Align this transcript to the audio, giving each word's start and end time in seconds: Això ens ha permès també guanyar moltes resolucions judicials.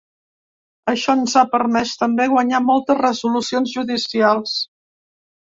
Això 0.93 1.15
ens 1.19 1.35
ha 1.41 1.43
permès 1.51 1.93
també 2.03 2.27
guanyar 2.33 2.63
moltes 2.71 2.99
resolucions 3.05 3.77
judicials. 3.79 4.57